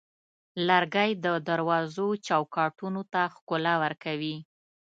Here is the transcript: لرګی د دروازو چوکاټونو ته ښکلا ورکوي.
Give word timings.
لرګی 0.67 1.11
د 1.25 1.27
دروازو 1.49 2.07
چوکاټونو 2.27 3.01
ته 3.13 3.21
ښکلا 3.33 3.73
ورکوي. 3.83 4.35